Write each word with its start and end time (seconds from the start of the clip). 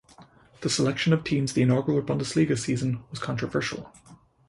The 0.61 0.69
selection 0.71 1.13
of 1.13 1.23
teams 1.23 1.53
the 1.53 1.61
inaugural 1.61 2.01
Bundesliga 2.01 2.57
season 2.57 3.03
was 3.11 3.19
controversial. 3.19 3.93